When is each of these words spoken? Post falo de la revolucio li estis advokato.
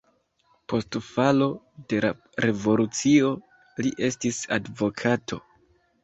Post 0.71 0.95
falo 1.07 1.47
de 1.91 1.99
la 2.05 2.09
revolucio 2.45 3.29
li 3.87 3.91
estis 4.07 4.39
advokato. 4.57 5.39